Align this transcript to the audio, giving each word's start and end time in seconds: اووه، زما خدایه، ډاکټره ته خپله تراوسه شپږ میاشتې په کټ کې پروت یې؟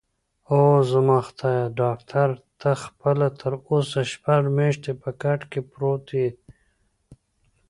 اووه، 0.49 0.77
زما 0.91 1.17
خدایه، 1.27 1.65
ډاکټره 1.79 2.35
ته 2.59 2.71
خپله 2.83 3.27
تراوسه 3.39 4.01
شپږ 4.11 4.41
میاشتې 4.57 4.91
په 5.01 5.09
کټ 5.21 5.41
کې 5.51 5.61
پروت 5.71 6.05
یې؟ 6.19 6.29